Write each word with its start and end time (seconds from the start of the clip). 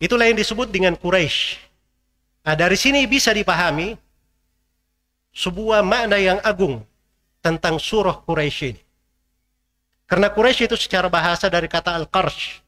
Itulah 0.00 0.32
yang 0.32 0.40
disebut 0.40 0.72
dengan 0.72 0.96
Quraisy. 0.96 1.60
Nah, 2.40 2.56
dari 2.56 2.80
sini 2.80 3.04
bisa 3.04 3.36
dipahami 3.36 3.92
sebuah 5.36 5.84
makna 5.84 6.16
yang 6.16 6.40
agung 6.40 6.80
tentang 7.44 7.76
surah 7.76 8.24
Quraisy 8.24 8.60
ini. 8.72 8.82
Karena 10.08 10.32
Quraisy 10.32 10.66
itu 10.66 10.74
secara 10.80 11.06
bahasa 11.06 11.46
dari 11.46 11.68
kata 11.68 11.94
al-qarsh, 11.94 12.64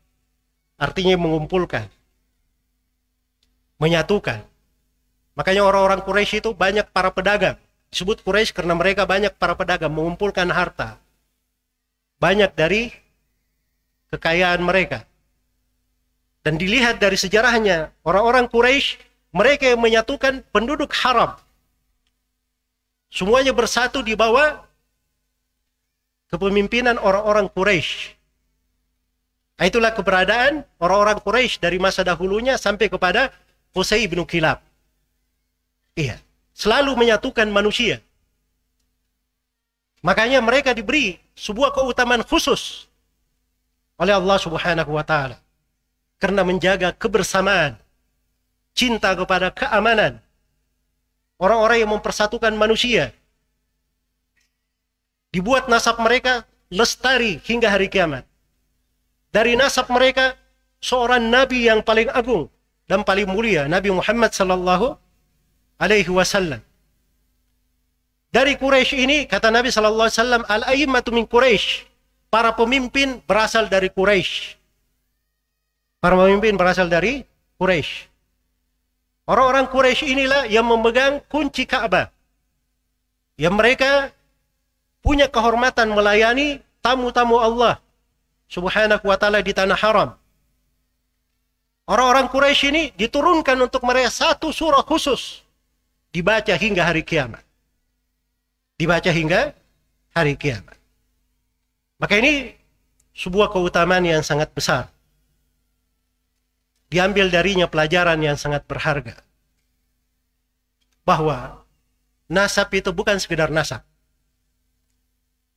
artinya 0.79 1.17
mengumpulkan, 1.19 1.89
menyatukan. 3.81 4.45
Makanya 5.33 5.65
orang-orang 5.65 6.05
Quraisy 6.05 6.45
itu 6.45 6.53
banyak 6.53 6.87
para 6.93 7.11
pedagang. 7.11 7.57
Disebut 7.89 8.21
Quraisy 8.21 8.53
karena 8.53 8.77
mereka 8.77 9.09
banyak 9.09 9.33
para 9.41 9.57
pedagang 9.57 9.91
mengumpulkan 9.91 10.53
harta. 10.53 11.01
Banyak 12.21 12.53
dari 12.53 12.93
kekayaan 14.13 14.61
mereka. 14.61 15.09
Dan 16.43 16.59
dilihat 16.59 16.99
dari 16.99 17.15
sejarahnya, 17.15 17.95
orang-orang 18.03 18.51
Quraisy 18.51 18.99
mereka 19.31 19.71
yang 19.71 19.81
menyatukan 19.81 20.43
penduduk 20.51 20.91
haram. 21.03 21.39
Semuanya 23.09 23.55
bersatu 23.55 24.03
di 24.03 24.19
bawah 24.19 24.67
kepemimpinan 26.35 26.99
orang-orang 26.99 27.47
Quraisy. 27.47 28.19
Nah, 29.61 29.71
itulah 29.71 29.95
keberadaan 29.95 30.67
orang-orang 30.83 31.23
Quraisy 31.23 31.63
dari 31.63 31.79
masa 31.79 32.03
dahulunya 32.03 32.59
sampai 32.59 32.91
kepada 32.91 33.31
Qusay 33.71 34.11
bin 34.11 34.27
Kilab. 34.27 34.59
Iya, 35.95 36.19
selalu 36.57 36.99
menyatukan 36.99 37.47
manusia. 37.53 38.03
Makanya 40.03 40.43
mereka 40.43 40.75
diberi 40.75 41.23
sebuah 41.39 41.71
keutamaan 41.71 42.27
khusus 42.27 42.91
oleh 44.03 44.11
Allah 44.11 44.35
Subhanahu 44.43 44.99
wa 44.99 45.05
taala 45.07 45.39
karena 46.23 46.47
menjaga 46.47 46.95
kebersamaan, 46.95 47.75
cinta 48.79 49.11
kepada 49.19 49.51
keamanan. 49.51 50.23
Orang-orang 51.43 51.83
yang 51.83 51.91
mempersatukan 51.91 52.55
manusia. 52.55 53.11
Dibuat 55.35 55.67
nasab 55.67 55.99
mereka 55.99 56.47
lestari 56.71 57.43
hingga 57.43 57.67
hari 57.67 57.91
kiamat. 57.91 58.23
Dari 59.35 59.59
nasab 59.59 59.91
mereka 59.91 60.39
seorang 60.79 61.27
nabi 61.27 61.67
yang 61.67 61.83
paling 61.83 62.07
agung 62.15 62.47
dan 62.87 63.03
paling 63.03 63.27
mulia, 63.27 63.67
Nabi 63.67 63.91
Muhammad 63.91 64.31
sallallahu 64.31 64.95
alaihi 65.83 66.13
wasallam. 66.13 66.63
Dari 68.31 68.55
Quraisy 68.55 68.95
ini 69.03 69.19
kata 69.27 69.51
Nabi 69.51 69.75
sallallahu 69.75 70.07
alaihi 70.07 70.21
wasallam 70.23 70.43
al-a'immatu 70.47 71.11
min 71.11 71.27
Quraisy. 71.27 71.91
Para 72.31 72.55
pemimpin 72.55 73.21
berasal 73.27 73.67
dari 73.67 73.91
Quraisy. 73.91 74.62
Para 76.03 76.19
pemimpin 76.19 76.59
berasal 76.59 76.91
dari 76.91 77.23
Quraisy. 77.63 78.11
Orang-orang 79.31 79.71
Quraisy 79.71 80.03
inilah 80.11 80.51
yang 80.51 80.67
memegang 80.67 81.23
kunci 81.31 81.63
Ka'bah. 81.63 82.11
Yang 83.39 83.55
mereka 83.55 83.91
punya 84.99 85.31
kehormatan 85.31 85.95
melayani 85.95 86.59
tamu-tamu 86.83 87.39
Allah 87.39 87.79
subhanahu 88.51 89.07
wa 89.07 89.15
ta'ala 89.15 89.47
di 89.47 89.55
tanah 89.55 89.79
haram. 89.79 90.11
Orang-orang 91.87 92.27
Quraisy 92.27 92.75
ini 92.75 92.83
diturunkan 92.99 93.55
untuk 93.63 93.87
mereka 93.87 94.11
satu 94.11 94.51
surah 94.51 94.83
khusus 94.83 95.47
dibaca 96.13 96.53
hingga 96.55 96.83
hari 96.83 97.07
kiamat. 97.07 97.43
Dibaca 98.75 99.11
hingga 99.15 99.55
hari 100.13 100.35
kiamat. 100.35 100.77
Maka 102.03 102.19
ini 102.19 102.53
sebuah 103.15 103.55
keutamaan 103.55 104.03
yang 104.03 104.27
sangat 104.27 104.51
besar. 104.51 104.92
Diambil 106.93 107.33
darinya 107.33 107.65
pelajaran 107.65 108.21
yang 108.21 108.37
sangat 108.37 108.69
berharga. 108.69 109.17
Bahwa 111.09 111.65
nasab 112.29 112.69
itu 112.77 112.93
bukan 112.93 113.17
sekedar 113.17 113.49
nasab. 113.49 113.81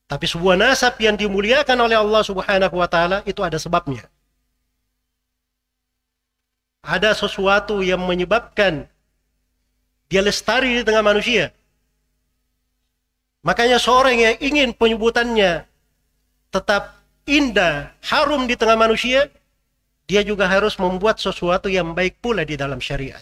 Tapi 0.07 0.31
sebuah 0.31 0.55
nasab 0.55 0.95
yang 1.03 1.19
dimuliakan 1.19 1.75
oleh 1.83 1.99
Allah 1.99 2.23
Subhanahu 2.23 2.79
wa 2.79 2.87
taala 2.87 3.19
itu 3.27 3.43
ada 3.43 3.59
sebabnya. 3.59 4.07
Ada 6.85 7.11
sesuatu 7.17 7.83
yang 7.83 7.99
menyebabkan 7.99 8.87
dia 10.07 10.21
lestari 10.23 10.79
di 10.79 10.83
tengah 10.87 11.03
manusia. 11.03 11.51
Makanya 13.43 13.75
seorang 13.75 14.15
yang 14.15 14.35
ingin 14.39 14.71
penyebutannya 14.71 15.67
tetap 16.47 16.95
indah, 17.27 17.91
harum 18.05 18.47
di 18.47 18.55
tengah 18.55 18.77
manusia, 18.79 19.27
dia 20.05 20.21
juga 20.21 20.45
harus 20.45 20.77
membuat 20.77 21.17
sesuatu 21.17 21.65
yang 21.65 21.97
baik 21.97 22.21
pula 22.21 22.45
di 22.45 22.53
dalam 22.53 22.77
syariat. 22.77 23.21